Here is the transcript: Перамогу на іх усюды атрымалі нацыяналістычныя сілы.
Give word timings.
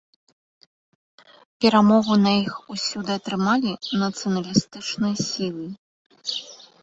Перамогу 1.65 2.15
на 2.25 2.31
іх 2.43 2.53
усюды 2.75 3.11
атрымалі 3.21 3.71
нацыяналістычныя 4.05 5.15
сілы. 5.29 5.65